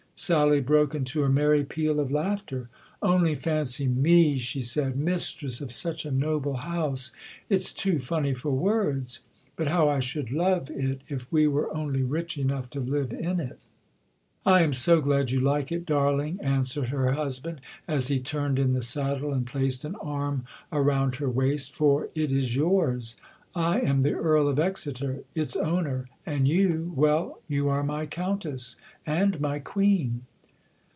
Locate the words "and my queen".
29.05-30.21